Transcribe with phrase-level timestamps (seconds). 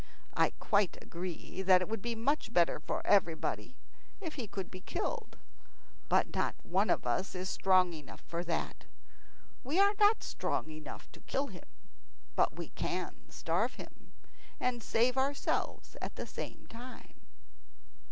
[0.35, 3.75] I quite agree that it would be much better for everybody
[4.19, 5.37] if he could be killed;
[6.09, 8.85] but not one of us is strong enough for that.
[9.63, 11.67] We are not strong enough to kill him;
[12.35, 14.11] but we can starve him,
[14.59, 17.21] and save ourselves at the same time.